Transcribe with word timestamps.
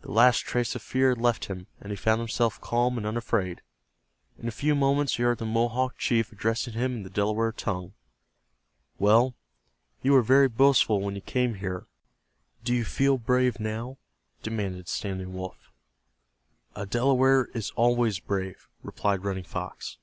The 0.00 0.10
last 0.10 0.40
trace 0.40 0.74
of 0.74 0.82
fear 0.82 1.10
had 1.10 1.18
left 1.18 1.44
him, 1.44 1.68
and 1.80 1.90
he 1.92 1.96
found 1.96 2.18
himself 2.18 2.60
calm 2.60 2.98
and 2.98 3.06
unafraid. 3.06 3.62
In 4.36 4.48
a 4.48 4.50
few 4.50 4.74
moments 4.74 5.14
he 5.14 5.22
heard 5.22 5.38
the 5.38 5.46
Mohawk 5.46 5.96
chief 5.98 6.32
addressing 6.32 6.72
him 6.72 6.96
in 6.96 7.02
the 7.04 7.08
Delaware 7.08 7.52
tongue. 7.52 7.92
"Well, 8.98 9.36
you 10.02 10.14
were 10.14 10.22
very 10.22 10.48
boastful 10.48 11.00
when 11.00 11.14
you 11.14 11.20
came 11.20 11.54
here; 11.54 11.86
do 12.64 12.74
you 12.74 12.84
feel 12.84 13.18
brave 13.18 13.60
now?" 13.60 13.98
demanded 14.42 14.88
Standing 14.88 15.32
Wolf. 15.32 15.70
"A 16.74 16.84
Delaware 16.84 17.44
is 17.54 17.70
always 17.76 18.18
brave," 18.18 18.68
replied 18.82 19.22
Running 19.22 19.44
Fox. 19.44 19.98